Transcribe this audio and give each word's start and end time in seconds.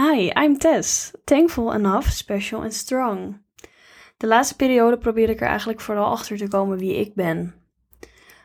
Hi, 0.00 0.30
I'm 0.44 0.58
Tess. 0.58 1.12
Thankful 1.24 1.72
enough, 1.72 2.08
special 2.08 2.62
and 2.62 2.74
strong. 2.74 3.42
De 4.16 4.26
laatste 4.26 4.56
periode 4.56 4.98
probeer 4.98 5.28
ik 5.28 5.40
er 5.40 5.46
eigenlijk 5.46 5.80
vooral 5.80 6.10
achter 6.10 6.36
te 6.36 6.48
komen 6.48 6.78
wie 6.78 6.96
ik 6.96 7.14
ben. 7.14 7.54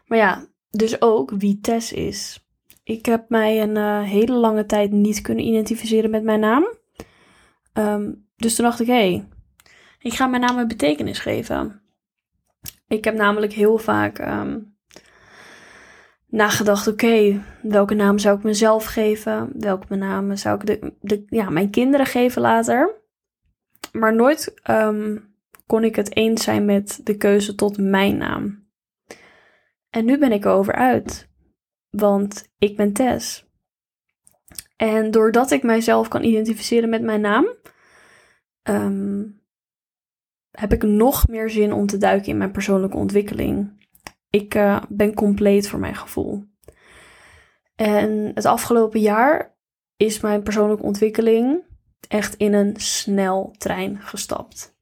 Maar 0.06 0.18
ja, 0.18 0.48
dus 0.70 1.02
ook 1.02 1.32
wie 1.32 1.60
Tess 1.60 1.92
is. 1.92 2.48
Ik 2.84 3.06
heb 3.06 3.30
mij 3.30 3.62
een 3.62 3.76
uh, 3.76 4.02
hele 4.02 4.34
lange 4.34 4.66
tijd 4.66 4.92
niet 4.92 5.22
kunnen 5.22 5.46
identificeren 5.46 6.10
met 6.10 6.24
mijn 6.24 6.40
naam. 6.40 6.78
Um, 7.74 8.28
dus 8.36 8.56
toen 8.56 8.66
dacht 8.66 8.80
ik, 8.80 8.88
hé, 8.88 8.94
hey, 8.94 9.28
ik 10.00 10.14
ga 10.14 10.28
mijn 10.28 10.42
naam 10.42 10.58
een 10.58 10.68
betekenis 10.68 11.20
geven. 11.20 11.82
Ik 12.88 13.04
heb 13.04 13.16
namelijk 13.16 13.54
heel 13.54 13.78
vaak 13.78 14.20
um, 14.20 14.73
nagedacht, 16.34 16.88
oké, 16.88 17.44
welke 17.62 17.94
naam 17.94 18.18
zou 18.18 18.38
ik 18.38 18.44
mezelf 18.44 18.86
geven? 18.86 19.50
Welke 19.54 19.96
naam 19.96 20.36
zou 20.36 20.56
ik 20.56 20.66
de, 20.66 20.94
de, 21.02 21.24
ja, 21.28 21.50
mijn 21.50 21.70
kinderen 21.70 22.06
geven 22.06 22.42
later? 22.42 23.02
Maar 23.92 24.16
nooit 24.16 24.62
um, 24.70 25.36
kon 25.66 25.84
ik 25.84 25.96
het 25.96 26.16
eens 26.16 26.44
zijn 26.44 26.66
met 26.66 27.00
de 27.04 27.18
keuze 27.18 27.56
tot 27.56 27.78
mijn 27.78 28.18
naam. 28.18 28.68
En 29.90 30.06
nu 30.06 30.18
ben 30.18 30.32
ik 30.32 30.46
erover 30.46 30.74
uit, 30.74 31.30
want 31.90 32.54
ik 32.58 32.78
ben 32.78 32.94
Tess. 32.94 33.52
En 34.76 35.12
doordat 35.12 35.52
ik 35.52 35.64
mijzelf 35.64 36.08
kan 36.08 36.24
identificeren 36.24 36.90
met 36.90 37.02
mijn 37.02 37.22
naam, 37.22 37.48
um, 38.70 39.42
heb 40.52 40.74
ik 40.74 40.84
nog 40.84 41.28
meer 41.28 41.50
zin 41.50 41.74
om 41.74 41.88
te 41.88 41.98
duiken 41.98 42.32
in 42.32 42.38
mijn 42.38 42.52
persoonlijke 42.52 42.98
ontwikkeling. 42.98 43.82
Ik 44.36 44.56
uh, 44.56 44.82
ben 44.90 45.14
compleet 45.14 45.68
voor 45.68 45.80
mijn 45.80 45.96
gevoel. 45.96 46.44
En 47.76 48.32
het 48.34 48.46
afgelopen 48.46 49.00
jaar 49.00 49.56
is 49.98 50.20
mijn 50.20 50.44
persoonlijke 50.44 50.84
ontwikkeling 50.84 51.64
echt 52.08 52.36
in 52.36 52.54
een 52.54 52.76
sneltrein 52.78 54.02
gestapt. 54.02 54.76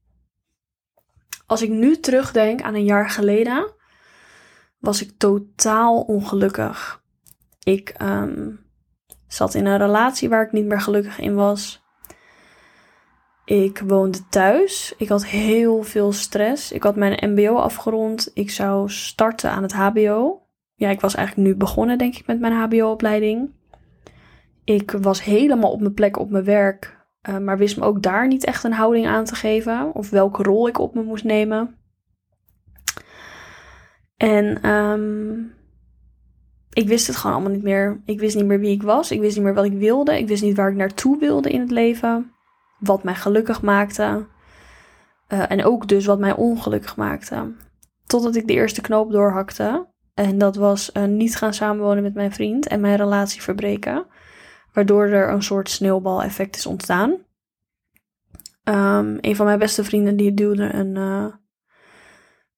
Als 1.45 1.61
ik 1.61 1.69
nu 1.69 1.99
terugdenk 1.99 2.61
aan 2.61 2.73
een 2.73 2.83
jaar 2.83 3.09
geleden, 3.09 3.73
was 4.79 5.01
ik 5.01 5.17
totaal 5.17 6.01
ongelukkig. 6.01 7.03
Ik 7.63 7.95
um, 8.01 8.65
zat 9.27 9.53
in 9.53 9.65
een 9.65 9.77
relatie 9.77 10.29
waar 10.29 10.45
ik 10.45 10.51
niet 10.51 10.65
meer 10.65 10.81
gelukkig 10.81 11.19
in 11.19 11.35
was. 11.35 11.80
Ik 13.45 13.83
woonde 13.87 14.27
thuis. 14.29 14.93
Ik 14.97 15.09
had 15.09 15.25
heel 15.25 15.83
veel 15.83 16.11
stress. 16.11 16.71
Ik 16.71 16.83
had 16.83 16.95
mijn 16.95 17.31
MBO 17.31 17.55
afgerond. 17.55 18.31
Ik 18.33 18.49
zou 18.49 18.89
starten 18.89 19.51
aan 19.51 19.63
het 19.63 19.73
HBO. 19.73 20.41
Ja, 20.75 20.89
ik 20.89 21.01
was 21.01 21.15
eigenlijk 21.15 21.47
nu 21.47 21.55
begonnen, 21.55 21.97
denk 21.97 22.15
ik, 22.15 22.27
met 22.27 22.39
mijn 22.39 22.53
HBO-opleiding. 22.53 23.49
Ik 24.63 24.91
was 24.91 25.23
helemaal 25.23 25.71
op 25.71 25.79
mijn 25.79 25.93
plek 25.93 26.17
op 26.17 26.29
mijn 26.29 26.43
werk, 26.43 26.97
uh, 27.29 27.37
maar 27.37 27.57
wist 27.57 27.77
me 27.77 27.83
ook 27.83 28.01
daar 28.01 28.27
niet 28.27 28.43
echt 28.43 28.63
een 28.63 28.73
houding 28.73 29.07
aan 29.07 29.25
te 29.25 29.35
geven. 29.35 29.95
Of 29.95 30.09
welke 30.09 30.43
rol 30.43 30.67
ik 30.67 30.79
op 30.79 30.93
me 30.93 31.03
moest 31.03 31.23
nemen. 31.23 31.75
En 34.17 34.69
um, 34.69 35.53
ik 36.73 36.87
wist 36.87 37.07
het 37.07 37.15
gewoon 37.15 37.35
allemaal 37.35 37.53
niet 37.53 37.63
meer. 37.63 38.01
Ik 38.05 38.19
wist 38.19 38.35
niet 38.35 38.45
meer 38.45 38.59
wie 38.59 38.71
ik 38.71 38.83
was. 38.83 39.11
Ik 39.11 39.19
wist 39.19 39.35
niet 39.35 39.45
meer 39.45 39.53
wat 39.53 39.65
ik 39.65 39.73
wilde. 39.73 40.17
Ik 40.17 40.27
wist 40.27 40.43
niet 40.43 40.57
waar 40.57 40.69
ik 40.69 40.77
naartoe 40.77 41.19
wilde 41.19 41.49
in 41.49 41.59
het 41.59 41.71
leven 41.71 42.31
wat 42.81 43.03
mij 43.03 43.15
gelukkig 43.15 43.61
maakte. 43.61 44.27
Uh, 45.27 45.51
en 45.51 45.65
ook 45.65 45.87
dus 45.87 46.05
wat 46.05 46.19
mij 46.19 46.35
ongelukkig 46.35 46.95
maakte. 46.95 47.53
Totdat 48.05 48.35
ik 48.35 48.47
de 48.47 48.53
eerste 48.53 48.81
knoop 48.81 49.11
doorhakte. 49.11 49.87
En 50.13 50.37
dat 50.37 50.55
was 50.55 50.89
uh, 50.93 51.03
niet 51.03 51.35
gaan 51.35 51.53
samenwonen 51.53 52.03
met 52.03 52.13
mijn 52.13 52.31
vriend 52.31 52.67
en 52.67 52.81
mijn 52.81 52.95
relatie 52.95 53.41
verbreken. 53.41 54.05
Waardoor 54.73 55.05
er 55.05 55.29
een 55.29 55.43
soort 55.43 55.69
sneeuwbaleffect 55.69 56.55
is 56.55 56.65
ontstaan. 56.65 57.09
Um, 58.63 59.17
een 59.21 59.35
van 59.35 59.45
mijn 59.45 59.59
beste 59.59 59.83
vrienden 59.83 60.15
die 60.15 60.33
duwde 60.33 60.73
een, 60.73 60.95
uh, 60.95 61.25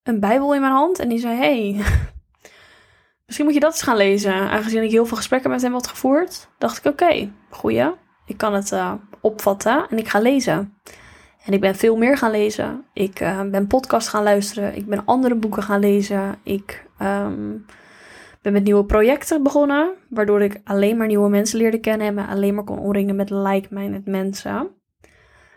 een 0.04 0.20
bijbel 0.20 0.54
in 0.54 0.62
mijn 0.62 0.74
hand. 0.74 1.00
En 1.00 1.10
die 1.10 1.20
zei, 1.20 1.38
hey, 1.38 1.84
misschien 3.26 3.46
moet 3.46 3.54
je 3.54 3.60
dat 3.60 3.72
eens 3.72 3.82
gaan 3.82 3.98
lezen. 3.98 4.34
Aangezien 4.34 4.84
ik 4.84 4.92
heel 4.92 5.06
veel 5.06 5.18
gesprekken 5.18 5.50
met 5.50 5.62
hem 5.62 5.74
had 5.74 5.88
gevoerd. 5.88 6.50
Dacht 6.58 6.78
ik, 6.78 6.92
oké, 6.92 7.32
goeie. 7.50 7.92
Ik 8.26 8.38
kan 8.38 8.54
het 8.54 8.72
uh, 8.72 8.94
opvatten 9.22 9.86
en 9.90 9.98
ik 9.98 10.08
ga 10.08 10.20
lezen. 10.20 10.74
En 11.46 11.54
ik 11.54 11.62
ben 11.62 11.76
veel 11.76 11.98
meer 11.98 12.18
gaan 12.18 12.32
lezen. 12.32 12.86
Ik 12.94 13.22
uh, 13.22 13.42
ben 13.42 13.68
podcast 13.68 14.08
gaan 14.08 14.24
luisteren. 14.24 14.76
Ik 14.76 14.86
ben 14.86 15.06
andere 15.06 15.36
boeken 15.36 15.64
gaan 15.64 15.80
lezen. 15.80 16.36
Ik 16.44 16.86
um, 17.02 17.66
ben 18.42 18.54
met 18.54 18.64
nieuwe 18.64 18.86
projecten 18.86 19.44
begonnen. 19.44 19.92
Waardoor 20.10 20.42
ik 20.42 20.62
alleen 20.64 20.98
maar 20.98 21.08
nieuwe 21.08 21.30
mensen 21.30 21.58
leerde 21.58 21.80
kennen. 21.80 22.08
En 22.08 22.14
me 22.14 22.26
alleen 22.26 22.56
maar 22.56 22.64
kon 22.64 22.80
omringen 22.80 23.16
met 23.16 23.30
like-minded 23.30 24.06
mensen. 24.06 24.70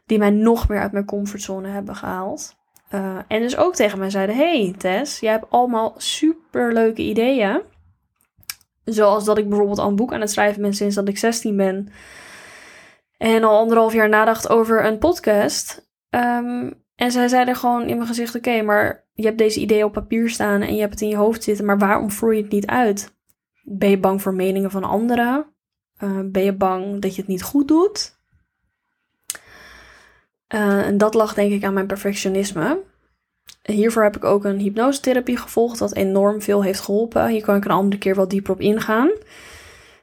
Die 0.06 0.19
mij 0.19 0.31
nog 0.31 0.69
meer 0.69 0.81
uit 0.81 0.93
mijn 0.93 1.05
comfortzone 1.05 1.69
hebben 1.69 1.97
gehaald. 1.97 2.56
Uh, 2.94 3.19
en 3.28 3.41
dus 3.41 3.56
ook 3.56 3.75
tegen 3.75 3.99
mij 3.99 4.10
zeiden: 4.10 4.37
Hey 4.37 4.75
Tess, 4.78 5.21
jij 5.21 5.32
hebt 5.32 5.50
allemaal 5.50 5.94
super 5.97 6.72
leuke 6.72 7.03
ideeën. 7.03 7.62
Zoals 8.84 9.25
dat 9.25 9.38
ik 9.38 9.49
bijvoorbeeld 9.49 9.78
al 9.78 9.88
een 9.88 9.97
boek 9.97 10.12
aan 10.12 10.21
het 10.21 10.31
schrijven 10.31 10.62
ben 10.62 10.75
sinds 10.75 10.94
dat 10.94 11.09
ik 11.09 11.19
16 11.19 11.56
ben. 11.56 11.88
En 13.16 13.44
al 13.44 13.59
anderhalf 13.59 13.93
jaar 13.93 14.09
nadacht 14.09 14.49
over 14.49 14.84
een 14.84 14.99
podcast. 14.99 15.88
Um, 16.10 16.84
en 16.97 17.12
zij 17.12 17.28
zeiden 17.28 17.56
gewoon 17.56 17.88
in 17.88 17.97
mijn 17.97 18.09
gezicht: 18.09 18.34
Oké, 18.34 18.62
maar 18.62 19.04
je 19.12 19.25
hebt 19.25 19.38
deze 19.38 19.60
ideeën 19.60 19.84
op 19.84 19.93
papier 19.93 20.31
staan 20.31 20.62
en 20.62 20.75
je 20.75 20.81
hebt 20.81 20.93
het 20.93 21.03
in 21.03 21.09
je 21.09 21.16
hoofd 21.16 21.43
zitten, 21.43 21.65
maar 21.65 21.78
waarom 21.78 22.10
voer 22.10 22.34
je 22.34 22.43
het 22.43 22.53
niet 22.53 22.66
uit? 22.66 23.15
Ben 23.62 23.91
je 23.91 23.99
bang 23.99 24.22
voor 24.22 24.34
meningen 24.34 24.71
van 24.71 24.84
anderen? 24.84 25.47
Uh, 26.03 26.21
ben 26.25 26.43
je 26.43 26.53
bang 26.53 27.03
dat 27.03 27.15
je 27.15 27.21
het 27.21 27.31
niet 27.31 27.43
goed 27.43 27.69
doet? 27.69 28.19
Uh, 30.55 30.87
en 30.87 30.99
dat 30.99 31.15
lag 31.15 31.34
denk 31.34 31.53
ik 31.53 31.65
aan 31.65 31.75
mijn 31.75 31.87
perfectionisme. 31.87 32.82
Hiervoor 33.62 34.03
heb 34.03 34.16
ik 34.16 34.25
ook 34.25 34.44
een 34.44 34.59
hypnosetherapie 34.59 35.37
gevolgd, 35.37 35.78
dat 35.78 35.94
enorm 35.94 36.43
veel 36.43 36.62
heeft 36.62 36.81
geholpen. 36.81 37.28
Hier 37.28 37.43
kan 37.43 37.56
ik 37.56 37.65
een 37.65 37.71
andere 37.71 37.99
keer 37.99 38.15
wel 38.15 38.28
dieper 38.28 38.53
op 38.53 38.60
ingaan. 38.60 39.10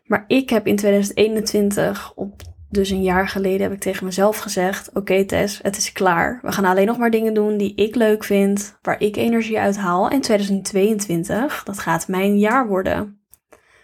Maar 0.04 0.24
ik 0.28 0.50
heb 0.50 0.68
in 0.68 0.76
2021 0.76 2.14
op 2.16 2.42
dus 2.74 2.90
een 2.90 3.02
jaar 3.02 3.28
geleden 3.28 3.62
heb 3.62 3.72
ik 3.72 3.80
tegen 3.80 4.06
mezelf 4.06 4.38
gezegd: 4.38 4.90
Oké, 4.94 5.26
Tess, 5.26 5.60
het 5.62 5.78
is 5.78 5.92
klaar. 5.92 6.40
We 6.42 6.52
gaan 6.52 6.66
alleen 6.66 6.86
nog 6.86 6.98
maar 6.98 7.12
dingen 7.12 7.34
doen 7.34 7.58
die 7.58 7.76
ik 7.76 7.96
leuk 7.96 8.24
vind, 8.24 8.78
waar 8.82 9.00
ik 9.00 9.16
energie 9.16 9.60
uit 9.60 9.78
haal. 9.78 10.10
En 10.10 10.22
2022, 10.22 11.64
dat 11.64 11.80
gaat 11.80 12.08
mijn 12.08 12.40
jaar 12.40 12.68
worden. 12.68 13.22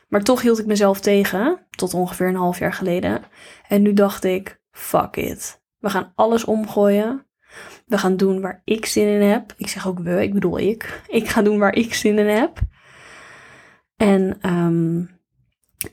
Maar 0.07 0.23
toch 0.23 0.41
hield 0.41 0.59
ik 0.59 0.65
mezelf 0.65 0.99
tegen, 0.99 1.65
tot 1.69 1.93
ongeveer 1.93 2.27
een 2.27 2.35
half 2.35 2.59
jaar 2.59 2.73
geleden. 2.73 3.21
En 3.67 3.81
nu 3.81 3.93
dacht 3.93 4.23
ik: 4.23 4.61
Fuck 4.71 5.15
it. 5.15 5.61
We 5.77 5.89
gaan 5.89 6.11
alles 6.15 6.45
omgooien. 6.45 7.27
We 7.85 7.97
gaan 7.97 8.17
doen 8.17 8.41
waar 8.41 8.61
ik 8.63 8.85
zin 8.85 9.07
in 9.07 9.21
heb. 9.21 9.53
Ik 9.57 9.67
zeg 9.67 9.87
ook 9.87 9.99
we, 9.99 10.21
ik 10.21 10.33
bedoel 10.33 10.59
ik. 10.59 11.01
Ik 11.07 11.27
ga 11.27 11.41
doen 11.41 11.59
waar 11.59 11.75
ik 11.75 11.93
zin 11.93 12.19
in 12.19 12.27
heb. 12.27 12.59
En 13.97 14.49
um, 14.49 15.18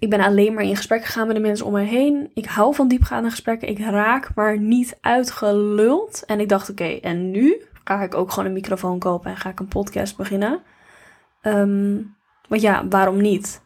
ik 0.07 0.13
ben 0.13 0.21
alleen 0.21 0.55
maar 0.55 0.65
in 0.65 0.77
gesprek 0.77 1.05
gegaan 1.05 1.27
met 1.27 1.37
de 1.37 1.43
mensen 1.43 1.67
om 1.67 1.73
me 1.73 1.81
heen. 1.81 2.31
Ik 2.35 2.47
hou 2.47 2.75
van 2.75 2.89
diepgaande 2.89 3.31
gesprekken. 3.31 3.69
Ik 3.69 3.79
raak 3.79 4.35
maar 4.35 4.59
niet 4.59 4.99
uitgeluld. 5.01 6.23
En 6.27 6.41
ik 6.41 6.49
dacht, 6.49 6.71
oké, 6.71 6.85
en 6.85 7.31
nu 7.31 7.63
ga 7.85 8.03
ik 8.03 8.15
ook 8.15 8.31
gewoon 8.31 8.45
een 8.49 8.55
microfoon 8.55 8.99
kopen 8.99 9.31
en 9.31 9.37
ga 9.37 9.51
ik 9.51 9.61
een 9.61 9.69
podcast 9.69 10.17
beginnen. 10.17 10.63
Um, 11.43 12.17
want 12.49 12.61
ja, 12.63 12.89
waarom 12.89 13.21
niet? 13.21 13.63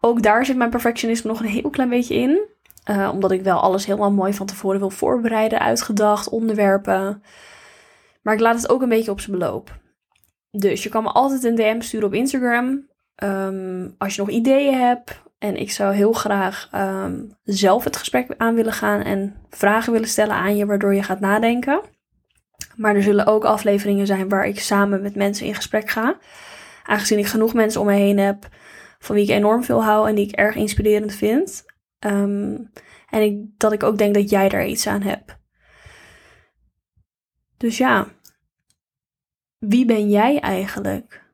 Ook 0.00 0.22
daar 0.22 0.46
zit 0.46 0.56
mijn 0.56 0.70
perfectionisme 0.70 1.30
nog 1.30 1.40
een 1.40 1.46
heel 1.46 1.70
klein 1.70 1.88
beetje 1.88 2.14
in. 2.14 2.40
Uh, 2.90 3.10
omdat 3.12 3.30
ik 3.30 3.42
wel 3.42 3.60
alles 3.60 3.86
helemaal 3.86 4.12
mooi 4.12 4.34
van 4.34 4.46
tevoren 4.46 4.78
wil 4.78 4.90
voorbereiden, 4.90 5.60
uitgedacht, 5.60 6.28
onderwerpen. 6.28 7.22
Maar 8.22 8.34
ik 8.34 8.40
laat 8.40 8.56
het 8.56 8.70
ook 8.70 8.82
een 8.82 8.88
beetje 8.88 9.10
op 9.10 9.20
zijn 9.20 9.38
beloop. 9.38 9.78
Dus 10.50 10.82
je 10.82 10.88
kan 10.88 11.02
me 11.02 11.08
altijd 11.08 11.44
een 11.44 11.54
DM 11.54 11.80
sturen 11.80 12.06
op 12.06 12.14
Instagram. 12.14 12.88
Um, 13.24 13.94
als 13.98 14.14
je 14.14 14.20
nog 14.20 14.30
ideeën 14.30 14.78
hebt 14.78 15.28
en 15.40 15.56
ik 15.56 15.70
zou 15.70 15.94
heel 15.94 16.12
graag 16.12 16.68
um, 16.74 17.36
zelf 17.42 17.84
het 17.84 17.96
gesprek 17.96 18.34
aan 18.36 18.54
willen 18.54 18.72
gaan 18.72 19.00
en 19.00 19.36
vragen 19.50 19.92
willen 19.92 20.08
stellen 20.08 20.34
aan 20.34 20.56
je, 20.56 20.66
waardoor 20.66 20.94
je 20.94 21.02
gaat 21.02 21.20
nadenken. 21.20 21.80
Maar 22.76 22.94
er 22.94 23.02
zullen 23.02 23.26
ook 23.26 23.44
afleveringen 23.44 24.06
zijn 24.06 24.28
waar 24.28 24.46
ik 24.46 24.60
samen 24.60 25.02
met 25.02 25.14
mensen 25.14 25.46
in 25.46 25.54
gesprek 25.54 25.90
ga. 25.90 26.18
Aangezien 26.84 27.18
ik 27.18 27.26
genoeg 27.26 27.54
mensen 27.54 27.80
om 27.80 27.86
me 27.86 27.92
heen 27.92 28.18
heb 28.18 28.48
van 28.98 29.14
wie 29.14 29.24
ik 29.24 29.30
enorm 29.30 29.64
veel 29.64 29.84
hou 29.84 30.08
en 30.08 30.14
die 30.14 30.26
ik 30.26 30.34
erg 30.34 30.54
inspirerend 30.54 31.14
vind. 31.14 31.64
Um, 32.06 32.70
en 33.08 33.22
ik, 33.22 33.44
dat 33.56 33.72
ik 33.72 33.82
ook 33.82 33.98
denk 33.98 34.14
dat 34.14 34.30
jij 34.30 34.48
daar 34.48 34.66
iets 34.66 34.86
aan 34.86 35.02
hebt. 35.02 35.36
Dus 37.56 37.78
ja, 37.78 38.06
wie 39.58 39.84
ben 39.84 40.10
jij 40.10 40.40
eigenlijk? 40.40 41.29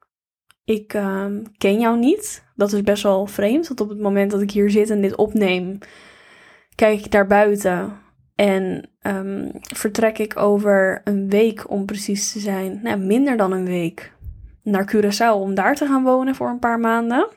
Ik 0.66 0.94
um, 0.94 1.42
ken 1.58 1.80
jou 1.80 1.98
niet. 1.98 2.44
Dat 2.56 2.72
is 2.72 2.82
best 2.82 3.02
wel 3.02 3.26
vreemd, 3.26 3.68
want 3.68 3.80
op 3.80 3.88
het 3.88 3.98
moment 3.98 4.30
dat 4.30 4.40
ik 4.40 4.50
hier 4.50 4.70
zit 4.70 4.90
en 4.90 5.00
dit 5.00 5.16
opneem, 5.16 5.78
kijk 6.74 7.04
ik 7.04 7.12
naar 7.12 7.26
buiten 7.26 8.00
en 8.34 8.90
um, 9.02 9.50
vertrek 9.60 10.18
ik 10.18 10.36
over 10.36 11.00
een 11.04 11.28
week 11.28 11.70
om 11.70 11.84
precies 11.84 12.32
te 12.32 12.38
zijn, 12.38 12.80
nou, 12.82 12.98
minder 12.98 13.36
dan 13.36 13.52
een 13.52 13.64
week, 13.64 14.12
naar 14.62 14.94
Curaçao 14.94 15.40
om 15.40 15.54
daar 15.54 15.74
te 15.74 15.86
gaan 15.86 16.02
wonen 16.02 16.34
voor 16.34 16.48
een 16.48 16.58
paar 16.58 16.78
maanden. 16.78 17.28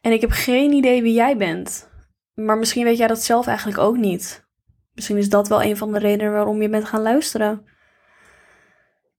En 0.00 0.12
ik 0.12 0.20
heb 0.20 0.30
geen 0.30 0.72
idee 0.72 1.02
wie 1.02 1.14
jij 1.14 1.36
bent. 1.36 1.90
Maar 2.34 2.58
misschien 2.58 2.84
weet 2.84 2.98
jij 2.98 3.06
dat 3.06 3.22
zelf 3.22 3.46
eigenlijk 3.46 3.78
ook 3.78 3.96
niet. 3.96 4.46
Misschien 4.94 5.16
is 5.16 5.28
dat 5.28 5.48
wel 5.48 5.62
een 5.62 5.76
van 5.76 5.92
de 5.92 5.98
redenen 5.98 6.32
waarom 6.32 6.62
je 6.62 6.68
bent 6.68 6.84
gaan 6.84 7.02
luisteren. 7.02 7.64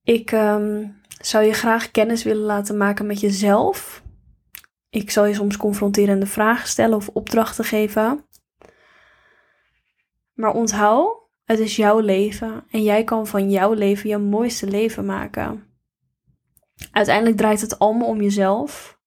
Ik 0.03 0.31
ehm, 0.31 0.85
zou 1.21 1.43
je 1.43 1.53
graag 1.53 1.91
kennis 1.91 2.23
willen 2.23 2.45
laten 2.45 2.77
maken 2.77 3.05
met 3.05 3.19
jezelf. 3.19 4.03
Ik 4.89 5.11
zal 5.11 5.25
je 5.25 5.33
soms 5.33 5.57
confronterende 5.57 6.25
vragen 6.25 6.67
stellen 6.67 6.95
of 6.97 7.09
opdrachten 7.13 7.65
geven. 7.65 8.25
Maar 10.33 10.53
onthoud, 10.53 11.17
het 11.43 11.59
is 11.59 11.75
jouw 11.75 11.99
leven 11.99 12.63
en 12.69 12.83
jij 12.83 13.03
kan 13.03 13.27
van 13.27 13.49
jouw 13.49 13.73
leven 13.73 14.09
je 14.09 14.17
mooiste 14.17 14.67
leven 14.67 15.05
maken. 15.05 15.67
Uiteindelijk 16.91 17.37
draait 17.37 17.61
het 17.61 17.79
allemaal 17.79 18.07
om 18.07 18.21
jezelf. 18.21 18.99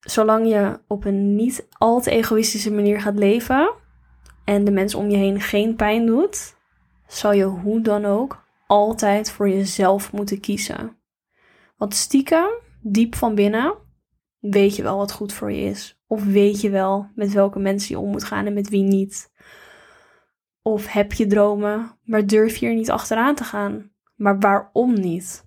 Zolang 0.00 0.48
je 0.48 0.80
op 0.86 1.04
een 1.04 1.34
niet 1.34 1.66
al 1.70 2.00
te 2.00 2.10
egoïstische 2.10 2.72
manier 2.72 3.00
gaat 3.00 3.18
leven 3.18 3.74
en 4.44 4.64
de 4.64 4.70
mensen 4.70 4.98
om 4.98 5.10
je 5.10 5.16
heen 5.16 5.40
geen 5.40 5.76
pijn 5.76 6.06
doet, 6.06 6.56
zal 7.06 7.32
je 7.32 7.44
hoe 7.44 7.80
dan 7.80 8.04
ook 8.04 8.41
altijd 8.72 9.30
voor 9.30 9.48
jezelf 9.48 10.12
moeten 10.12 10.40
kiezen. 10.40 10.96
Want 11.76 11.94
stiekem, 11.94 12.50
diep 12.80 13.14
van 13.14 13.34
binnen, 13.34 13.74
weet 14.38 14.76
je 14.76 14.82
wel 14.82 14.96
wat 14.96 15.12
goed 15.12 15.32
voor 15.32 15.52
je 15.52 15.62
is. 15.64 16.00
Of 16.06 16.24
weet 16.24 16.60
je 16.60 16.70
wel 16.70 17.10
met 17.14 17.32
welke 17.32 17.58
mensen 17.58 17.94
je 17.94 18.00
om 18.00 18.10
moet 18.10 18.24
gaan 18.24 18.46
en 18.46 18.52
met 18.54 18.68
wie 18.68 18.82
niet. 18.82 19.32
Of 20.62 20.92
heb 20.92 21.12
je 21.12 21.26
dromen, 21.26 21.98
maar 22.02 22.26
durf 22.26 22.56
je 22.56 22.66
er 22.66 22.74
niet 22.74 22.90
achteraan 22.90 23.34
te 23.34 23.44
gaan? 23.44 23.90
Maar 24.14 24.38
waarom 24.38 25.00
niet? 25.00 25.46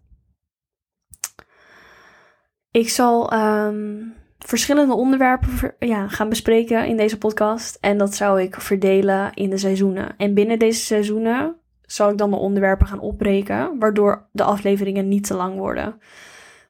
Ik 2.71 2.89
zal 2.89 3.31
ehm, 3.31 4.03
verschillende 4.39 4.93
onderwerpen 4.93 5.75
ja, 5.79 6.07
gaan 6.07 6.29
bespreken 6.29 6.87
in 6.87 6.97
deze 6.97 7.17
podcast. 7.17 7.77
En 7.81 7.97
dat 7.97 8.15
zou 8.15 8.41
ik 8.41 8.61
verdelen 8.61 9.33
in 9.33 9.49
de 9.49 9.57
seizoenen. 9.57 10.17
En 10.17 10.33
binnen 10.33 10.59
deze 10.59 10.79
seizoenen 10.79 11.59
zal 11.85 12.09
ik 12.09 12.17
dan 12.17 12.29
de 12.29 12.35
onderwerpen 12.35 12.87
gaan 12.87 12.99
opbreken, 12.99 13.79
waardoor 13.79 14.27
de 14.31 14.43
afleveringen 14.43 15.07
niet 15.07 15.27
te 15.27 15.33
lang 15.33 15.57
worden. 15.57 15.99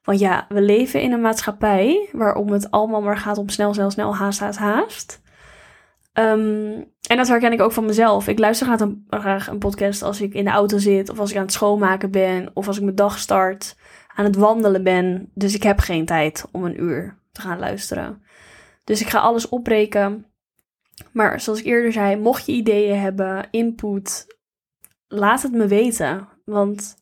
Want 0.02 0.18
ja, 0.18 0.46
we 0.48 0.60
leven 0.60 1.00
in 1.00 1.12
een 1.12 1.20
maatschappij 1.20 2.08
waarom 2.12 2.48
het 2.48 2.70
allemaal 2.70 3.02
maar 3.02 3.18
gaat 3.18 3.38
om 3.38 3.48
snel, 3.48 3.74
snel, 3.74 3.90
snel, 3.90 4.16
haast, 4.16 4.40
haast, 4.40 4.58
haast. 4.58 5.20
Ehm, 6.12 6.82
en 7.08 7.16
dat 7.16 7.28
herken 7.28 7.52
ik 7.52 7.60
ook 7.60 7.72
van 7.72 7.84
mezelf. 7.84 8.28
Ik 8.28 8.38
luister 8.38 8.66
graag 8.66 8.80
een, 8.80 9.06
graag 9.10 9.48
een 9.48 9.58
podcast 9.58 10.02
als 10.02 10.20
ik 10.20 10.34
in 10.34 10.44
de 10.44 10.50
auto 10.50 10.78
zit, 10.78 11.10
of 11.10 11.18
als 11.18 11.30
ik 11.30 11.36
aan 11.36 11.42
het 11.42 11.52
schoonmaken 11.52 12.10
ben, 12.10 12.50
of 12.54 12.66
als 12.66 12.76
ik 12.76 12.82
mijn 12.82 12.94
dag 12.94 13.18
start, 13.18 13.76
aan 14.14 14.24
het 14.24 14.36
wandelen 14.36 14.82
ben. 14.82 15.30
Dus 15.34 15.54
ik 15.54 15.62
heb 15.62 15.78
geen 15.78 16.04
tijd 16.04 16.44
om 16.52 16.64
een 16.64 16.82
uur 16.82 17.18
te 17.32 17.40
gaan 17.40 17.58
luisteren. 17.58 18.22
Dus 18.84 19.00
ik 19.00 19.08
ga 19.08 19.18
alles 19.18 19.48
opbreken. 19.48 20.26
Maar 21.12 21.40
zoals 21.40 21.58
ik 21.58 21.66
eerder 21.66 21.92
zei, 21.92 22.16
mocht 22.16 22.46
je 22.46 22.52
ideeën 22.52 22.98
hebben, 22.98 23.48
input, 23.50 24.35
laat 25.08 25.42
het 25.42 25.52
me 25.52 25.66
weten. 25.66 26.28
Want 26.44 26.96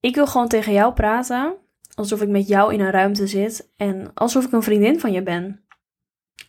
ik 0.00 0.14
wil 0.14 0.26
gewoon 0.26 0.48
tegen 0.48 0.72
jou 0.72 0.92
praten. 0.92 1.56
Alsof 1.94 2.22
ik 2.22 2.28
met 2.28 2.48
jou 2.48 2.74
in 2.74 2.80
een 2.80 2.90
ruimte 2.90 3.26
zit. 3.26 3.72
En 3.76 4.10
alsof 4.14 4.44
ik 4.44 4.52
een 4.52 4.62
vriendin 4.62 5.00
van 5.00 5.12
je 5.12 5.22
ben. 5.22 5.64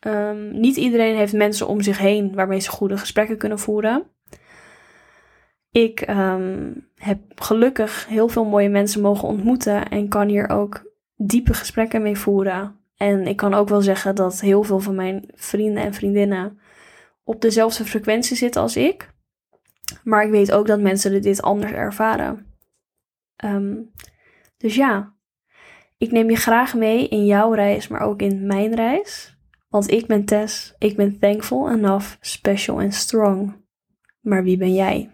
Um, 0.07 0.59
niet 0.59 0.77
iedereen 0.77 1.15
heeft 1.15 1.33
mensen 1.33 1.67
om 1.67 1.81
zich 1.81 1.97
heen 1.97 2.33
waarmee 2.33 2.59
ze 2.59 2.69
goede 2.69 2.97
gesprekken 2.97 3.37
kunnen 3.37 3.59
voeren. 3.59 4.03
Ik 5.71 6.09
um, 6.09 6.87
heb 6.95 7.19
gelukkig 7.35 8.07
heel 8.07 8.27
veel 8.27 8.45
mooie 8.45 8.69
mensen 8.69 9.01
mogen 9.01 9.27
ontmoeten 9.27 9.89
en 9.89 10.09
kan 10.09 10.27
hier 10.27 10.49
ook 10.49 10.93
diepe 11.15 11.53
gesprekken 11.53 12.01
mee 12.01 12.17
voeren. 12.17 12.79
En 12.95 13.27
ik 13.27 13.35
kan 13.35 13.53
ook 13.53 13.69
wel 13.69 13.81
zeggen 13.81 14.15
dat 14.15 14.39
heel 14.39 14.63
veel 14.63 14.79
van 14.79 14.95
mijn 14.95 15.29
vrienden 15.35 15.83
en 15.83 15.93
vriendinnen 15.93 16.59
op 17.23 17.41
dezelfde 17.41 17.85
frequentie 17.85 18.35
zitten 18.35 18.61
als 18.61 18.77
ik. 18.77 19.10
Maar 20.03 20.25
ik 20.25 20.31
weet 20.31 20.51
ook 20.51 20.67
dat 20.67 20.79
mensen 20.79 21.11
dit 21.11 21.25
anders 21.41 21.71
ervaren. 21.71 22.45
Um, 23.45 23.91
dus 24.57 24.75
ja, 24.75 25.13
ik 25.97 26.11
neem 26.11 26.29
je 26.29 26.35
graag 26.35 26.73
mee 26.75 27.07
in 27.07 27.25
jouw 27.25 27.53
reis, 27.53 27.87
maar 27.87 28.01
ook 28.01 28.21
in 28.21 28.45
mijn 28.45 28.75
reis. 28.75 29.37
Want 29.69 29.91
ik 29.91 30.07
ben 30.07 30.25
Tess, 30.25 30.75
ik 30.77 30.95
ben 30.95 31.19
thankful 31.19 31.71
enough, 31.71 32.15
special 32.19 32.81
en 32.81 32.91
strong. 32.91 33.65
Maar 34.19 34.43
wie 34.43 34.57
ben 34.57 34.73
jij? 34.73 35.09